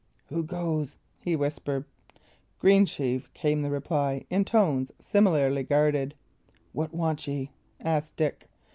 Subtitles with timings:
[0.29, 1.85] "Who goes?" he whispered.
[2.59, 6.15] "Greensheve," came the reply, in tones similarly guarded.
[6.73, 8.49] "What want ye?" asked Dick.